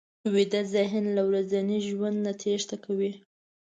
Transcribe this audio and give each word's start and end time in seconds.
ویده 0.33 0.61
ذهن 0.75 1.03
له 1.15 1.21
ورځني 1.29 1.77
ژوند 1.87 2.17
نه 2.25 2.31
تېښته 2.41 2.75
کوي 2.85 3.11